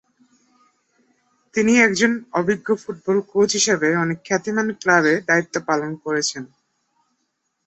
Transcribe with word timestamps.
তিনি 1.53 1.73
একজন 1.81 2.11
অভিজ্ঞ 2.33 2.67
ফুটবল 2.75 3.17
কোচ 3.31 3.49
হিসাবে 3.57 3.89
অনেক 4.03 4.19
খ্যাতিমান 4.25 4.67
ক্লাবে 4.81 5.13
দায়িত্ব 5.27 5.55
পালন 5.69 5.91
করেছেন। 6.03 6.43